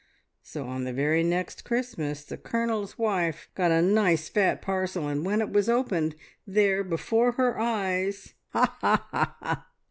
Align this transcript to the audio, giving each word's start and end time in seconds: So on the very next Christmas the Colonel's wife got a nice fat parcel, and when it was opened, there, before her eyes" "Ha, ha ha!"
So 0.41 0.65
on 0.65 0.83
the 0.83 0.93
very 0.93 1.21
next 1.23 1.63
Christmas 1.63 2.23
the 2.25 2.35
Colonel's 2.35 2.97
wife 2.97 3.49
got 3.53 3.69
a 3.69 3.83
nice 3.83 4.29
fat 4.29 4.59
parcel, 4.59 5.07
and 5.07 5.23
when 5.23 5.41
it 5.41 5.51
was 5.51 5.69
opened, 5.69 6.15
there, 6.47 6.83
before 6.83 7.33
her 7.33 7.59
eyes" 7.59 8.33
"Ha, 8.53 8.77
ha 8.81 9.07
ha!" 9.11 9.65